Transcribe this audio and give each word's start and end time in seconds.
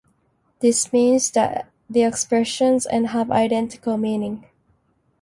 This 0.61 0.91
means 0.91 1.29
that 1.29 1.69
the 1.87 2.01
expressions 2.01 2.87
and 2.87 3.09
have 3.09 3.29
identical 3.29 3.97
meanings. 3.97 4.43